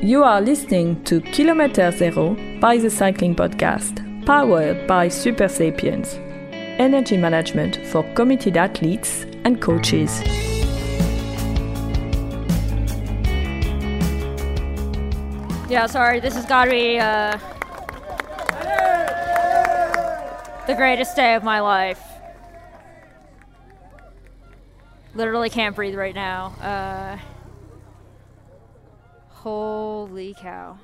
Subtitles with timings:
[0.00, 6.14] You are listening to Kilometer Zero by the Cycling Podcast, powered by Supersapiens,
[6.78, 10.22] energy management for committed athletes and coaches.
[15.68, 16.36] Yeah, sorry, this
[16.66, 17.36] to be uh,
[20.68, 22.00] the greatest day of my life.
[25.16, 26.52] Literally can't breathe right now.
[26.62, 27.18] Uh,
[29.48, 30.78] holy cow.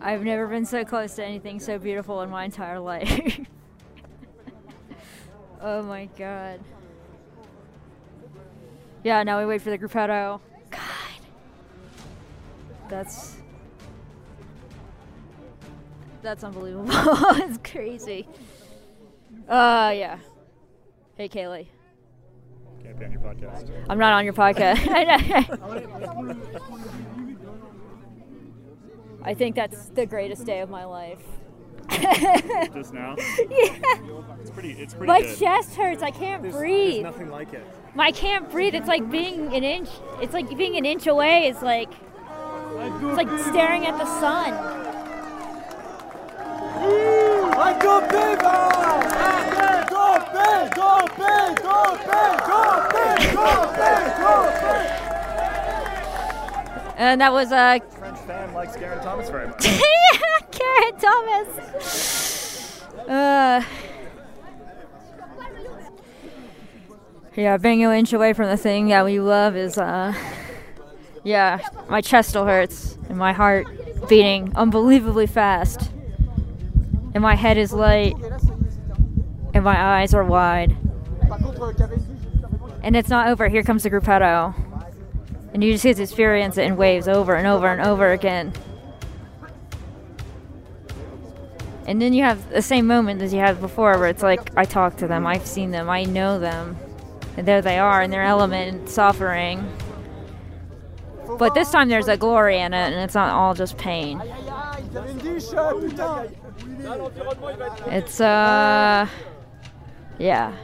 [0.00, 3.40] I've never been so close to anything so beautiful in my entire life.
[5.60, 6.60] oh my god.
[9.02, 10.40] Yeah, now we wait for the gruppetto.
[10.70, 10.80] God.
[12.88, 13.36] That's
[16.22, 16.88] that's unbelievable.
[16.92, 18.28] it's crazy.
[19.48, 20.18] Uh yeah.
[21.16, 21.68] Hey Caley.
[22.82, 23.70] Can't be on your podcast.
[23.88, 24.88] I'm not on your podcast.
[29.22, 31.20] I think that's the greatest day of my life.
[32.74, 33.16] Just now?
[33.18, 33.74] Yeah.
[34.40, 34.72] It's pretty.
[34.72, 35.38] It's pretty My good.
[35.38, 36.02] chest hurts.
[36.02, 37.02] I can't breathe.
[37.02, 37.64] There's nothing like it.
[37.98, 38.74] I can't breathe.
[38.74, 39.88] It's like being an inch.
[40.20, 41.48] It's like being an inch away.
[41.48, 44.52] Is like it's like staring at the sun.
[47.80, 48.00] Go big!
[48.00, 48.38] Go big!
[49.88, 50.74] Go big!
[50.74, 51.62] Go big!
[51.62, 52.38] Go big!
[53.34, 54.04] Go big!
[54.18, 54.88] Go big!
[57.08, 59.62] And that was uh, French fan likes Garen Thomas very much.
[60.50, 62.82] Karen Thomas.
[63.08, 63.62] Uh,
[67.34, 70.12] yeah, being an inch away from the thing that we love is, uh,
[71.24, 73.66] yeah, my chest still hurts and my heart
[74.10, 75.90] beating unbelievably fast.
[77.14, 78.16] And my head is light
[79.54, 80.76] and my eyes are wide.
[82.82, 83.48] And it's not over.
[83.48, 84.67] Here comes the gruppetto.
[85.58, 88.52] And you just get to experience it in waves over and over and over again.
[91.88, 94.64] And then you have the same moment as you had before where it's like, I
[94.64, 96.76] talk to them, I've seen them, I know them.
[97.36, 99.68] And there they are in their element, suffering.
[101.40, 104.22] But this time there's a glory in it, and it's not all just pain.
[107.88, 109.08] It's, uh.
[110.20, 110.54] Yeah.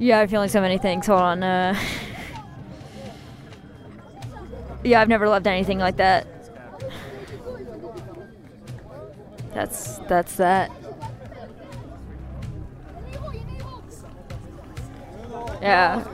[0.00, 1.06] Yeah, I'm feeling so many things.
[1.06, 1.44] Hold on.
[1.44, 1.78] Uh.
[4.86, 6.28] Yeah, I've never loved anything like that.
[9.52, 10.70] That's that's that.
[15.60, 16.04] Yeah.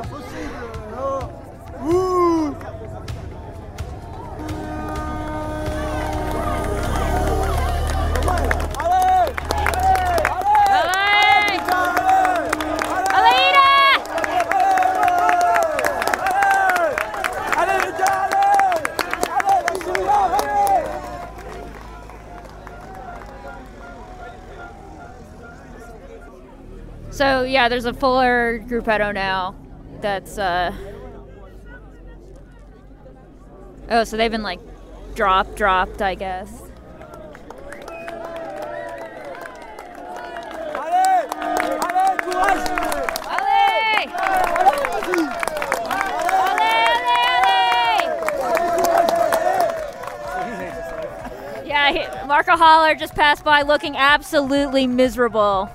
[27.62, 29.54] Yeah, there's a fuller gruppetto now.
[30.00, 30.74] That's uh.
[33.88, 34.58] Oh, so they've been like
[35.14, 36.50] dropped, dropped, I guess.
[40.74, 41.28] Allez
[41.84, 42.66] Allez, courage
[43.30, 44.10] Allez!
[44.10, 45.22] Allez, vas-y
[51.64, 55.70] Yeah, Marco Haller just passed by looking absolutely miserable.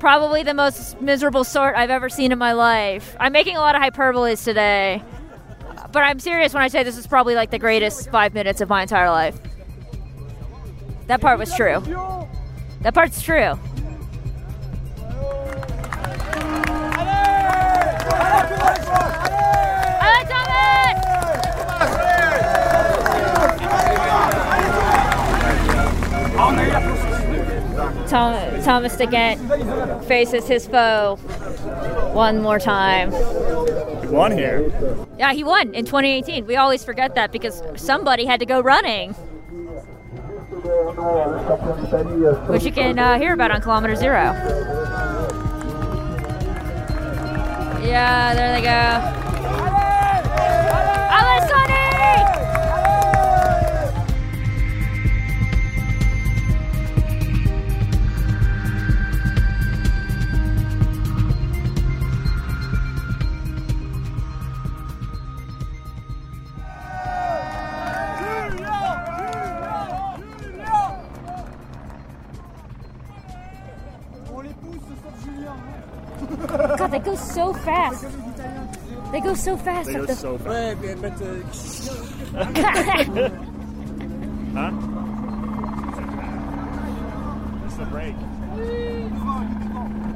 [0.00, 3.16] Probably the most miserable sort I've ever seen in my life.
[3.18, 5.02] I'm making a lot of hyperboles today,
[5.92, 8.68] but I'm serious when I say this is probably like the greatest five minutes of
[8.68, 9.38] my entire life.
[11.08, 11.82] That part was true.
[12.82, 13.58] That part's true.
[28.08, 31.16] Tom, Thomas De Gendt faces his foe
[32.14, 33.12] one more time.
[34.02, 34.72] You won here.
[35.18, 36.46] Yeah, he won in 2018.
[36.46, 39.12] We always forget that because somebody had to go running,
[42.48, 44.32] which you can uh, hear about on Kilometer Zero.
[47.82, 49.67] Yeah, there they go.
[77.68, 78.04] Fast.
[79.12, 79.86] They go so fast.
[79.88, 80.48] They up go the- so fast.
[80.48, 81.28] Ouais, mais, but, uh,
[84.54, 84.70] Huh?
[87.64, 88.14] This is a break.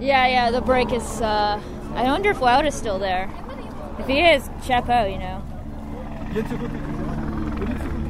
[0.00, 0.50] yeah, yeah.
[0.50, 1.20] The break is.
[1.20, 1.60] Uh,
[1.94, 3.28] I wonder if Wout is still there.
[3.98, 5.42] If he is, chapeau, you know.
[6.32, 6.78] viens de ce côté.
[7.58, 8.08] Venez de ce côté.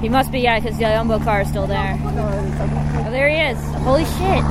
[0.00, 1.98] He must be, yeah, because the Jumbo car is still there.
[2.04, 3.58] Oh, there he is.
[3.82, 4.44] Holy shit.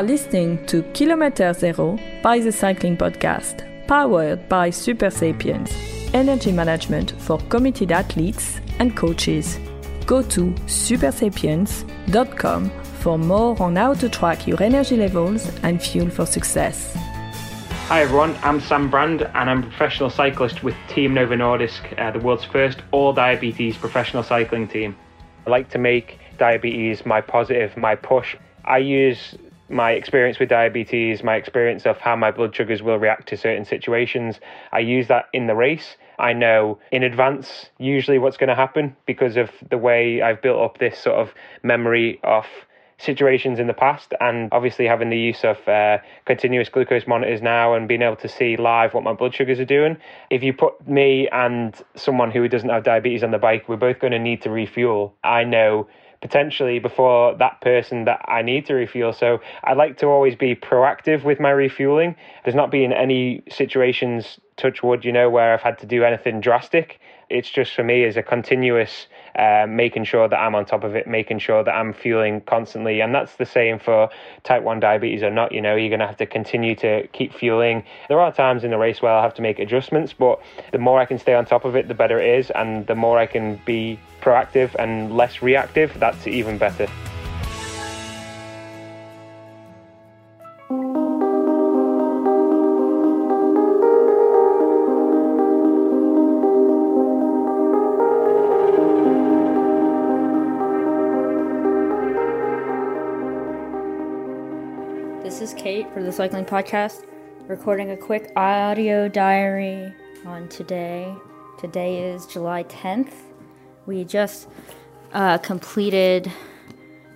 [0.00, 5.70] Are listening to Kilometer Zero by the Cycling Podcast, powered by Supersapiens,
[6.14, 9.58] energy management for committed athletes and coaches.
[10.06, 12.70] Go to supersapiens.com
[13.02, 16.94] for more on how to track your energy levels and fuel for success.
[17.88, 22.10] Hi everyone, I'm Sam Brand and I'm a professional cyclist with Team Novo Nordisk, uh,
[22.10, 24.96] the world's first all diabetes professional cycling team.
[25.46, 28.34] I like to make diabetes my positive, my push.
[28.64, 29.36] I use
[29.70, 33.64] my experience with diabetes, my experience of how my blood sugars will react to certain
[33.64, 34.40] situations.
[34.72, 35.96] I use that in the race.
[36.18, 40.60] I know in advance usually what's going to happen because of the way I've built
[40.60, 41.32] up this sort of
[41.62, 42.44] memory of
[42.98, 47.72] situations in the past and obviously having the use of uh, continuous glucose monitors now
[47.74, 49.96] and being able to see live what my blood sugars are doing
[50.28, 53.98] if you put me and someone who doesn't have diabetes on the bike we're both
[54.00, 55.88] going to need to refuel i know
[56.20, 59.12] potentially before that person that I need to refuel.
[59.12, 62.14] So I like to always be proactive with my refueling.
[62.44, 66.40] There's not been any situations, touch wood, you know, where I've had to do anything
[66.40, 67.00] drastic.
[67.30, 69.06] It's just for me is a continuous
[69.36, 73.00] uh, making sure that I'm on top of it, making sure that I'm fueling constantly.
[73.00, 74.10] And that's the same for
[74.42, 75.52] type 1 diabetes or not.
[75.52, 77.84] You know, you're going to have to continue to keep fueling.
[78.08, 80.40] There are times in the race where I'll have to make adjustments, but
[80.72, 82.50] the more I can stay on top of it, the better it is.
[82.50, 86.86] And the more I can be proactive and less reactive, that's even better.
[105.22, 107.06] This is Kate for the Cycling Podcast,
[107.46, 109.94] recording a quick audio diary
[110.26, 111.14] on today.
[111.58, 113.29] Today is July 10th.
[113.90, 114.46] We just
[115.12, 116.30] uh, completed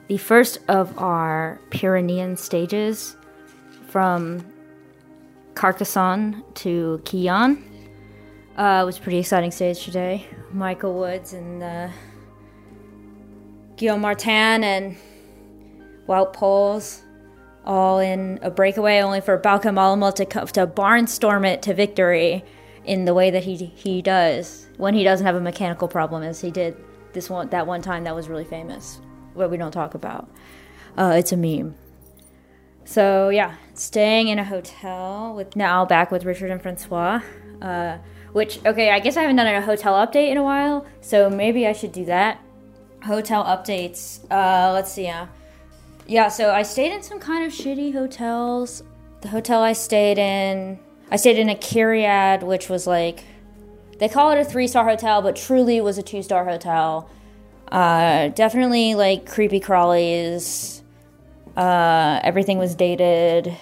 [0.09, 3.17] the first of our Pyrenean stages
[3.87, 4.45] from
[5.55, 7.63] Carcassonne to Quillan.
[8.57, 10.27] Uh, it was a pretty exciting stage today.
[10.51, 11.91] Michael Woods and uh,
[13.77, 14.97] Guillaume Martin and
[16.09, 17.03] Wout Poels
[17.65, 22.43] all in a breakaway, only for Bauke Mollema to, to barnstorm it to victory
[22.85, 26.41] in the way that he he does when he doesn't have a mechanical problem, as
[26.41, 26.77] he did
[27.13, 29.01] this one that one time that was really famous,
[29.35, 30.29] what we don't talk about.
[30.97, 31.75] Uh, it's a meme.
[32.85, 37.21] So yeah, staying in a hotel with now back with Richard and Francois.
[37.63, 37.99] Uh,
[38.33, 41.67] which okay, I guess I haven't done a hotel update in a while, so maybe
[41.67, 42.41] I should do that.
[43.05, 44.21] Hotel updates.
[44.31, 45.05] Uh, let's see.
[45.05, 45.29] Yeah.
[46.07, 48.83] Yeah, so I stayed in some kind of shitty hotels.
[49.23, 50.79] The hotel I stayed in,
[51.11, 53.25] I stayed in a Kyriad, which was like,
[53.99, 57.09] they call it a three star hotel, but truly was a two star hotel.
[57.71, 60.83] Uh, definitely like creepy crawlies.
[61.57, 63.57] Uh, everything was dated.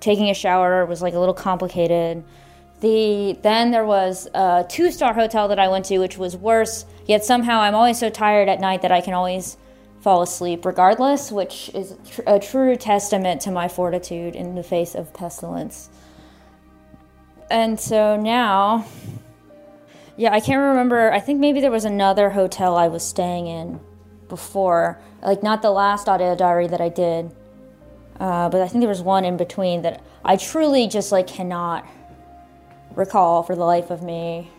[0.00, 2.22] Taking a shower was like a little complicated.
[2.80, 6.84] The then there was a two star hotel that I went to, which was worse.
[7.06, 9.56] Yet somehow I'm always so tired at night that I can always
[10.00, 15.12] fall asleep regardless, which is a true testament to my fortitude in the face of
[15.12, 15.88] pestilence.
[17.50, 18.86] And so now,
[20.16, 21.12] yeah, I can't remember.
[21.12, 23.80] I think maybe there was another hotel I was staying in
[24.28, 27.34] before, like not the last audio diary that I did,
[28.18, 31.86] uh, but I think there was one in between that I truly just like cannot
[32.94, 34.50] recall for the life of me.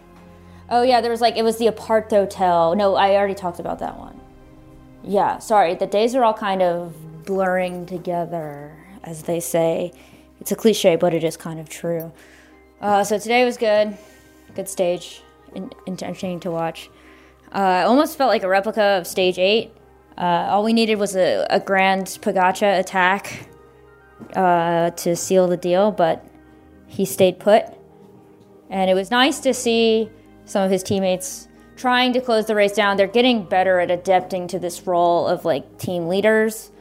[0.69, 2.75] Oh yeah, there was like it was the Apart Hotel.
[2.75, 4.19] No, I already talked about that one.
[5.03, 5.75] Yeah, sorry.
[5.75, 9.93] The days are all kind of blurring together, as they say.
[10.39, 12.11] It's a cliche, but it is kind of true.
[12.79, 13.97] Uh, so today was good,
[14.55, 15.21] good stage,
[15.55, 16.89] in- entertaining to watch.
[17.51, 19.71] Uh, almost felt like a replica of stage eight.
[20.17, 23.49] Uh, all we needed was a, a grand Pogacar attack
[24.35, 26.25] uh, to seal the deal, but
[26.87, 27.65] he stayed put.
[28.69, 30.09] And it was nice to see
[30.45, 32.97] some of his teammates trying to close the race down.
[32.97, 36.71] They're getting better at adapting to this role of like team leaders,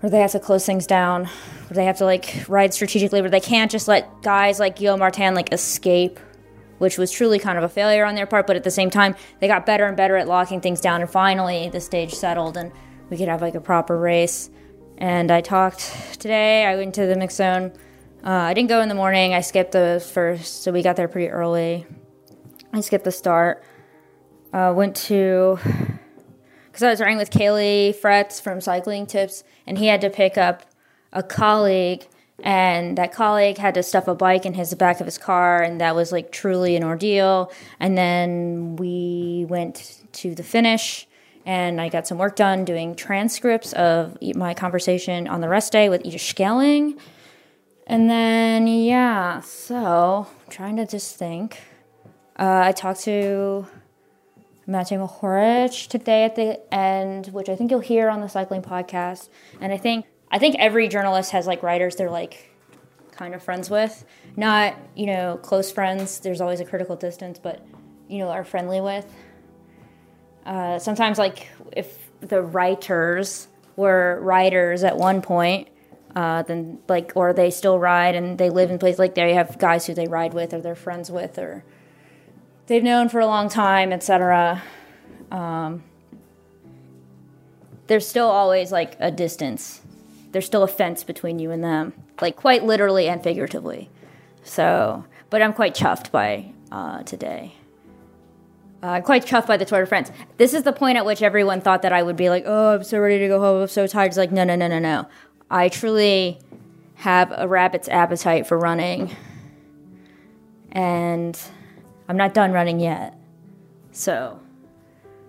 [0.00, 3.30] where they have to close things down, where they have to like ride strategically, where
[3.30, 6.18] they can't just let guys like Guillaume Martin like escape,
[6.78, 8.46] which was truly kind of a failure on their part.
[8.46, 11.10] But at the same time, they got better and better at locking things down, and
[11.10, 12.72] finally the stage settled, and
[13.10, 14.50] we could have like a proper race.
[14.98, 16.64] And I talked today.
[16.64, 17.72] I went to the mix zone.
[18.24, 19.32] Uh, I didn't go in the morning.
[19.32, 21.86] I skipped the first, so we got there pretty early.
[22.72, 23.62] I skipped the start.
[24.52, 25.58] Uh, went to
[26.78, 30.38] because I was riding with Caley Fretz from Cycling Tips, and he had to pick
[30.38, 30.62] up
[31.12, 32.06] a colleague,
[32.40, 35.80] and that colleague had to stuff a bike in his back of his car, and
[35.80, 37.50] that was like truly an ordeal.
[37.80, 41.08] And then we went to the finish,
[41.44, 45.88] and I got some work done doing transcripts of my conversation on the rest day
[45.88, 46.96] with Ide Schelling.
[47.88, 51.60] And then, yeah, so trying to just think.
[52.38, 53.66] Uh, I talked to
[54.68, 59.30] Matej Mohoric today at the end, which I think you'll hear on the cycling podcast.
[59.60, 62.50] And I think I think every journalist has like writers they're like
[63.10, 64.04] kind of friends with,
[64.36, 66.20] not you know close friends.
[66.20, 67.64] There's always a critical distance, but
[68.08, 69.06] you know are friendly with.
[70.44, 75.68] Uh, sometimes like if the writers were writers at one point,
[76.14, 79.58] uh, then like or they still ride and they live in places like they have
[79.58, 81.64] guys who they ride with or they're friends with or
[82.68, 84.62] they've known for a long time, etc.
[85.32, 85.82] Um,
[87.88, 89.80] there's still always like a distance.
[90.30, 93.90] There's still a fence between you and them, like quite literally and figuratively.
[94.44, 97.54] So, but I'm quite chuffed by uh, today.
[98.80, 100.12] I'm uh, quite chuffed by the Tour de France.
[100.36, 102.84] This is the point at which everyone thought that I would be like, "Oh, I'm
[102.84, 103.62] so ready to go home.
[103.62, 105.08] I'm so tired." It's like, no, no, no, no, no.
[105.50, 106.38] I truly
[106.96, 109.16] have a rabbit's appetite for running,
[110.70, 111.36] and
[112.08, 113.14] I'm not done running yet.
[113.92, 114.40] So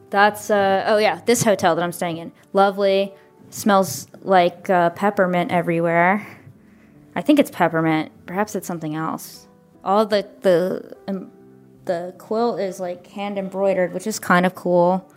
[0.09, 3.13] that's uh, oh yeah, this hotel that I'm staying in, lovely.
[3.51, 6.25] Smells like uh, peppermint everywhere.
[7.15, 8.12] I think it's peppermint.
[8.25, 9.48] Perhaps it's something else.
[9.83, 11.31] All the the um,
[11.86, 15.09] the quilt is like hand embroidered, which is kind of cool.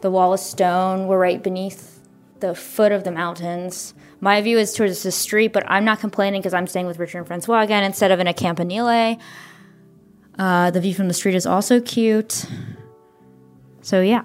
[0.00, 1.06] The wall is stone.
[1.06, 2.00] We're right beneath
[2.40, 3.94] the foot of the mountains.
[4.20, 7.18] My view is towards the street, but I'm not complaining because I'm staying with Richard
[7.18, 9.18] and Francois again instead of in a campanile.
[10.40, 12.46] Uh, the view from the street is also cute.
[13.82, 14.22] So, yeah.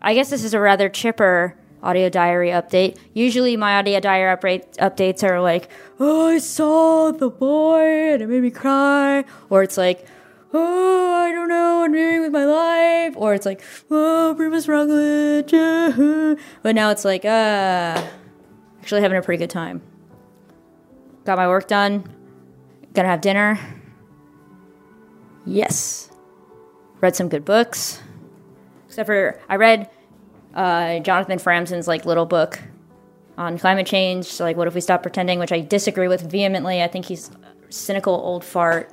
[0.00, 2.98] I guess this is a rather chipper audio diary update.
[3.14, 8.28] Usually, my audio diary update, updates are like, oh, I saw the boy and it
[8.28, 9.24] made me cry.
[9.50, 10.06] Or it's like,
[10.52, 13.14] oh, I don't know what I'm doing with my life.
[13.16, 13.60] Or it's like,
[13.90, 16.38] oh, Primoz Roglic.
[16.62, 18.06] But now it's like, uh,
[18.80, 19.82] actually having a pretty good time.
[21.24, 22.04] Got my work done.
[22.92, 23.58] Gonna have dinner.
[25.46, 26.10] Yes.
[27.00, 28.00] Read some good books.
[28.86, 29.90] Except for I read
[30.54, 32.60] uh, Jonathan Franzen's like little book
[33.36, 34.26] on climate change.
[34.26, 35.38] So like, what if we stop pretending?
[35.38, 36.82] Which I disagree with vehemently.
[36.82, 37.30] I think he's
[37.68, 38.90] cynical old fart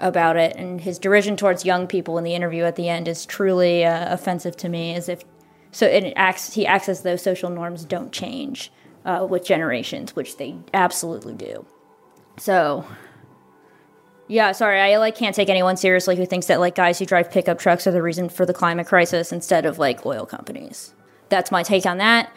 [0.00, 3.26] about it, and his derision towards young people in the interview at the end is
[3.26, 4.94] truly uh, offensive to me.
[4.94, 5.24] As if
[5.72, 8.72] so, it acts he acts as though social norms don't change
[9.04, 11.66] uh, with generations, which they absolutely do.
[12.38, 12.86] So
[14.28, 17.30] yeah, sorry, I like can't take anyone seriously who thinks that like guys who drive
[17.30, 20.94] pickup trucks are the reason for the climate crisis instead of like oil companies.
[21.30, 22.30] That's my take on that.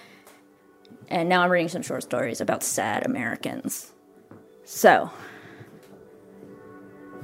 [1.10, 3.92] And now I'm reading some short stories about sad Americans.
[4.64, 5.12] So,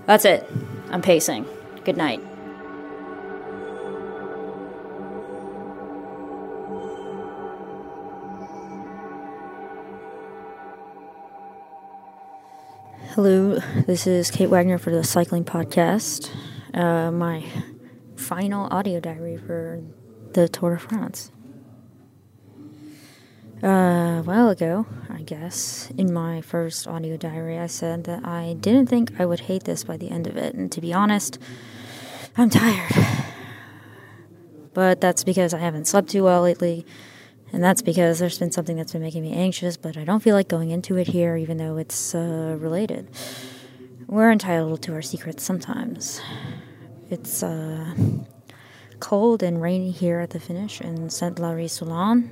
[0.06, 0.46] that's it.
[0.90, 1.46] I'm pacing.
[1.86, 2.22] Good night.
[13.18, 13.58] Hello,
[13.88, 16.30] this is Kate Wagner for the Cycling Podcast.
[16.72, 17.44] Uh, my
[18.16, 19.82] final audio diary for
[20.34, 21.32] the Tour de France.
[23.64, 28.56] Uh, a while ago, I guess, in my first audio diary, I said that I
[28.60, 31.40] didn't think I would hate this by the end of it, and to be honest,
[32.38, 32.92] I'm tired.
[34.76, 36.86] But that's because I haven't slept too well lately,
[37.54, 40.36] and that's because there's been something that's been making me anxious, but I don't feel
[40.36, 43.10] like going into it here, even though it's uh, related.
[44.08, 46.22] We're entitled to our secrets sometimes.
[47.10, 47.94] It's uh,
[49.00, 52.30] cold and rainy here at the finish in Saint-Lary-Soulan.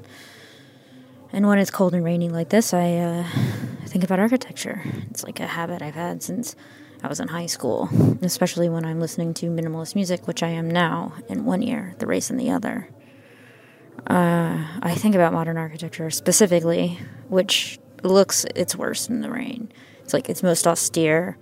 [1.32, 3.24] And when it's cold and rainy like this, I uh,
[3.88, 4.82] think about architecture.
[5.10, 6.56] It's like a habit I've had since
[7.04, 7.90] I was in high school,
[8.22, 12.08] especially when I'm listening to minimalist music, which I am now in one ear, the
[12.08, 12.90] race in the other.
[14.08, 19.72] Uh, I think about modern architecture specifically, which looks its worst in the rain.
[20.04, 21.38] It's like it's most austere,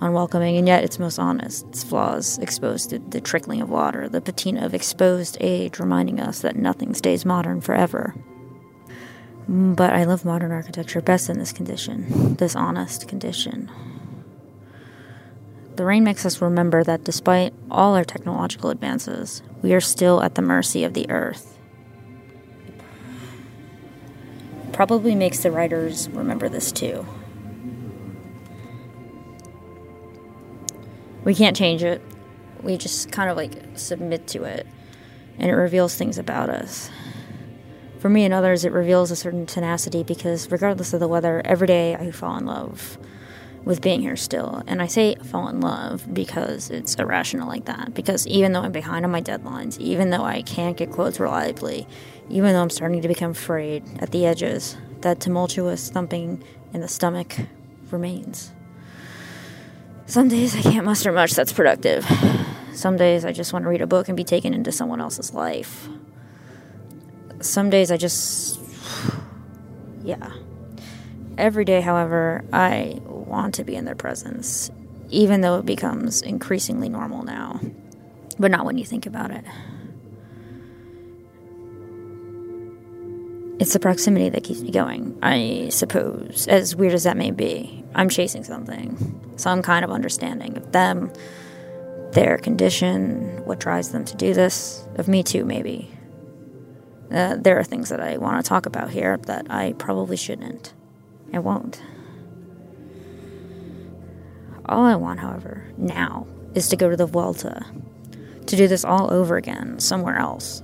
[0.00, 1.66] unwelcoming, and yet it's most honest.
[1.68, 6.40] Its flaws exposed to the trickling of water, the patina of exposed age, reminding us
[6.40, 8.14] that nothing stays modern forever.
[9.48, 13.70] But I love modern architecture best in this condition, this honest condition.
[15.76, 20.34] The rain makes us remember that despite all our technological advances, we are still at
[20.34, 21.55] the mercy of the earth.
[24.76, 27.06] Probably makes the writers remember this too.
[31.24, 32.02] We can't change it.
[32.62, 34.66] We just kind of like submit to it,
[35.38, 36.90] and it reveals things about us.
[38.00, 41.66] For me and others, it reveals a certain tenacity because, regardless of the weather, every
[41.66, 42.98] day I fall in love
[43.66, 44.62] with being here still.
[44.66, 47.92] And I say fall in love because it's irrational like that.
[47.92, 51.86] Because even though I'm behind on my deadlines, even though I can't get quotes reliably,
[52.30, 56.42] even though I'm starting to become frayed at the edges, that tumultuous thumping
[56.72, 57.36] in the stomach
[57.90, 58.52] remains.
[60.06, 62.06] Some days I can't muster much that's productive.
[62.72, 65.34] Some days I just want to read a book and be taken into someone else's
[65.34, 65.88] life.
[67.40, 68.60] Some days I just.
[70.04, 70.30] Yeah.
[71.36, 74.70] Every day, however, I want to be in their presence,
[75.10, 77.60] even though it becomes increasingly normal now.
[78.38, 79.44] But not when you think about it.
[83.58, 87.82] It's the proximity that keeps me going, I suppose, as weird as that may be.
[87.94, 91.10] I'm chasing something, some kind of understanding of them,
[92.12, 95.90] their condition, what drives them to do this, of me too, maybe.
[97.10, 100.74] Uh, there are things that I want to talk about here that I probably shouldn't.
[101.32, 101.80] I won't.
[104.68, 107.64] All I want, however, now, is to go to the Vuelta,
[108.46, 110.62] to do this all over again, somewhere else.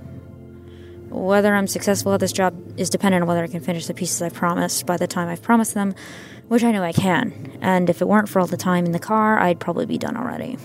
[1.09, 4.21] Whether I'm successful at this job is dependent on whether I can finish the pieces
[4.21, 5.93] I've promised by the time I've promised them,
[6.47, 7.57] which I know I can.
[7.61, 10.17] And if it weren't for all the time in the car, I'd probably be done
[10.17, 10.57] already.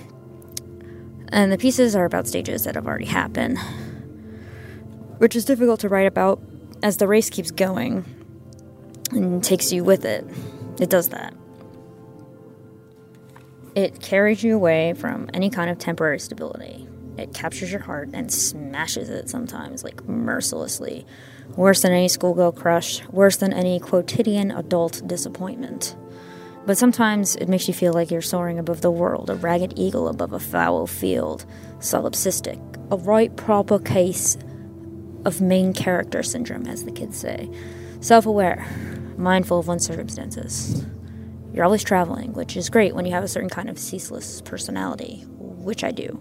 [1.28, 3.58] And the pieces are about stages that have already happened,
[5.18, 6.40] which is difficult to write about
[6.82, 8.04] as the race keeps going
[9.12, 10.24] and takes you with it.
[10.80, 11.34] It does that.
[13.78, 16.88] It carries you away from any kind of temporary stability.
[17.16, 21.06] It captures your heart and smashes it sometimes, like mercilessly.
[21.54, 25.94] Worse than any schoolgirl crush, worse than any quotidian adult disappointment.
[26.66, 30.08] But sometimes it makes you feel like you're soaring above the world, a ragged eagle
[30.08, 31.46] above a foul field,
[31.78, 32.58] solipsistic,
[32.90, 34.36] a right proper case
[35.24, 37.48] of main character syndrome, as the kids say.
[38.00, 38.66] Self aware,
[39.16, 40.84] mindful of one's circumstances.
[41.58, 45.24] You're always traveling, which is great when you have a certain kind of ceaseless personality,
[45.26, 46.20] which I do.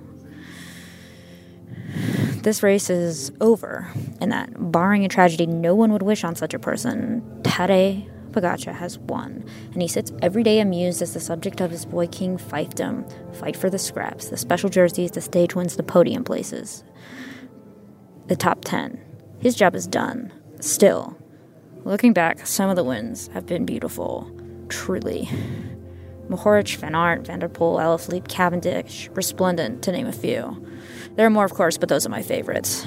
[2.41, 3.88] This race is over,
[4.19, 8.73] and that, barring a tragedy no one would wish on such a person, Tadej Pogacar
[8.73, 12.39] has won, and he sits every day amused as the subject of his boy king
[12.39, 16.84] fiefdom, fight for the scraps, the special jerseys, the stage wins, the podium places,
[18.26, 19.00] the top 10.
[19.39, 20.34] His job is done.
[20.62, 21.15] Still,
[21.84, 24.32] looking back, some of the wins have been beautiful,
[24.69, 25.30] truly.
[26.30, 30.65] Mohoric, Van Aert, Van der Poel, Alaphilippe, Cavendish, Resplendent, to name a few.
[31.15, 32.86] There are more, of course, but those are my favorites.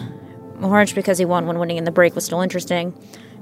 [0.58, 2.92] Mohoric because he won when winning in the break was still interesting,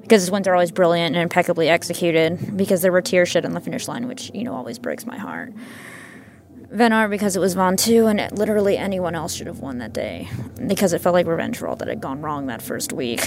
[0.03, 3.53] because his wins are always brilliant and impeccably executed, because there were tear shed on
[3.53, 5.53] the finish line, which, you know, always breaks my heart.
[6.71, 9.93] Van Aert because it was Ventoux, and it, literally anyone else should have won that
[9.93, 10.29] day,
[10.67, 13.21] because it felt like revenge for all that had gone wrong that first week.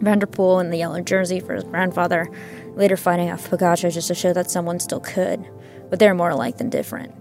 [0.00, 2.28] Van der Poel in the yellow jersey for his grandfather,
[2.76, 5.44] later fighting off Pogacar just to show that someone still could,
[5.90, 7.14] but they're more alike than different.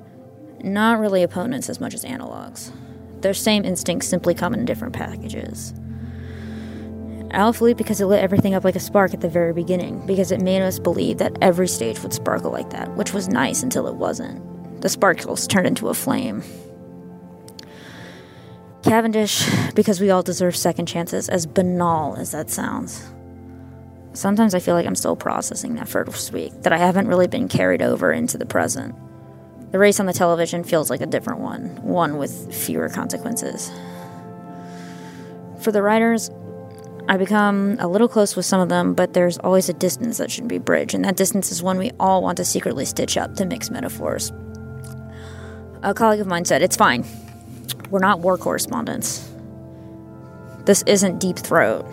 [0.64, 2.72] Not really opponents as much as analogs.
[3.22, 5.74] Their same instincts simply come in different packages.
[7.30, 10.42] Alaphilippe because it lit everything up like a spark at the very beginning, because it
[10.42, 13.96] made us believe that every stage would sparkle like that, which was nice until it
[13.96, 14.82] wasn't.
[14.82, 16.44] The sparkles turned into a flame.
[18.84, 23.04] Cavendish, because we all deserve second chances, as banal as that sounds.
[24.16, 27.50] Sometimes I feel like I'm still processing that first week, that I haven't really been
[27.50, 28.96] carried over into the present.
[29.72, 33.70] The race on the television feels like a different one, one with fewer consequences.
[35.60, 36.32] For the writers,
[37.10, 40.32] I become a little close with some of them, but there's always a distance that
[40.32, 43.36] should be bridged, and that distance is one we all want to secretly stitch up
[43.36, 44.32] to mix metaphors.
[45.84, 47.06] A colleague of mine said, It's fine.
[47.90, 49.30] We're not war correspondents.
[50.64, 51.86] This isn't deep throat.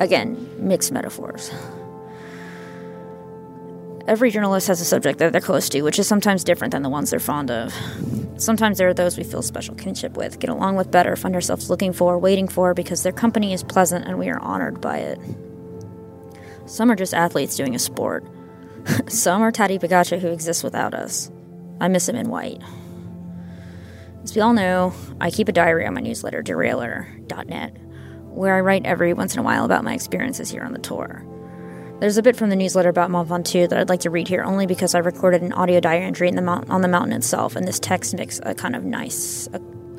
[0.00, 1.52] Again, mixed metaphors.
[4.08, 6.88] Every journalist has a subject that they're close to, which is sometimes different than the
[6.88, 7.72] ones they're fond of.
[8.38, 11.68] Sometimes there are those we feel special kinship with, get along with better, find ourselves
[11.68, 15.20] looking for, waiting for, because their company is pleasant and we are honored by it.
[16.64, 18.24] Some are just athletes doing a sport.
[19.06, 21.30] Some are Tadej Pogacar who exists without us.
[21.78, 22.62] I miss him in white.
[24.22, 27.76] As we all know, I keep a diary on my newsletter, derailleur.net,
[28.30, 31.24] where I write every once in a while about my experiences here on the tour.
[32.00, 34.42] There's a bit from the newsletter about Mont Ventoux that I'd like to read here
[34.42, 37.68] only because I recorded an audio diary entry the mount- on the mountain itself, and
[37.68, 39.48] this text makes a kind of nice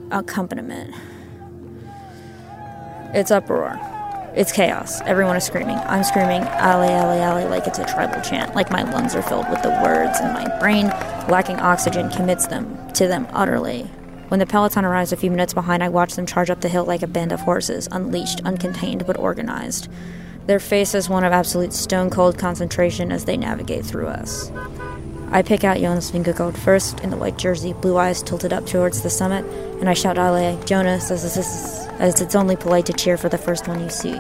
[0.10, 0.96] accompaniment.
[3.14, 3.80] It's uproar.
[4.34, 5.02] It's chaos.
[5.02, 5.78] Everyone is screaming.
[5.78, 9.50] I'm screaming, alley, alley, alley, like it's a tribal chant, like my lungs are filled
[9.50, 10.88] with the words, and my brain,
[11.30, 13.88] lacking oxygen, commits them to them utterly.
[14.32, 16.86] When the peloton arrives a few minutes behind, I watch them charge up the hill
[16.86, 19.90] like a band of horses, unleashed, uncontained, but organized.
[20.48, 24.50] Their face is one of absolute stone cold concentration as they navigate through us.
[25.32, 29.02] I pick out Jonas Vingegaard first in the white jersey, blue eyes tilted up towards
[29.02, 29.44] the summit,
[29.82, 31.38] and I shout Ale, Jonas, as,
[32.00, 34.16] as it's only polite to cheer for the first one you see.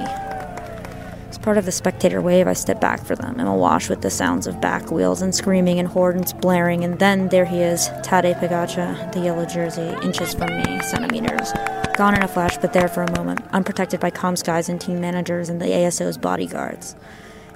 [1.31, 3.39] As part of the spectator wave, I step back for them.
[3.39, 7.29] I'm awash with the sounds of back wheels and screaming and horns blaring, and then
[7.29, 11.53] there he is, Tadej Pogacar, the yellow jersey, inches from me, centimeters.
[11.95, 14.99] Gone in a flash, but there for a moment, unprotected by calm guys and team
[14.99, 16.97] managers and the ASO's bodyguards.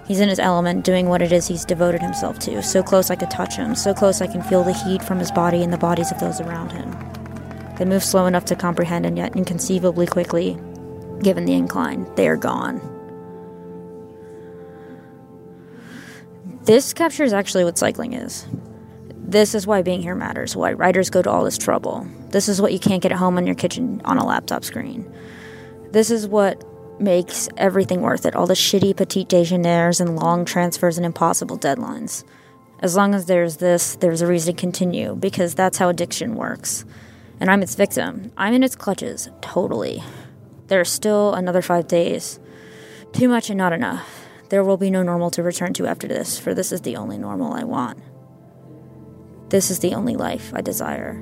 [0.07, 2.63] He's in his element, doing what it is he's devoted himself to.
[2.63, 5.31] So close I could touch him, so close I can feel the heat from his
[5.31, 6.95] body and the bodies of those around him.
[7.77, 10.57] They move slow enough to comprehend and yet inconceivably quickly,
[11.21, 12.09] given the incline.
[12.15, 12.94] They are gone.
[16.65, 18.47] This captures actually what cycling is.
[19.09, 22.07] This is why being here matters, why riders go to all this trouble.
[22.29, 25.11] This is what you can't get at home in your kitchen on a laptop screen.
[25.91, 26.63] This is what
[26.99, 32.23] makes everything worth it all the shitty petit déjeuners and long transfers and impossible deadlines.
[32.79, 36.83] As long as there's this, there's a reason to continue, because that's how addiction works.
[37.39, 38.31] And I'm its victim.
[38.37, 40.03] I'm in its clutches, totally.
[40.67, 42.39] There's still another five days.
[43.13, 44.24] Too much and not enough.
[44.49, 47.17] There will be no normal to return to after this, for this is the only
[47.17, 47.99] normal I want.
[49.49, 51.21] This is the only life I desire.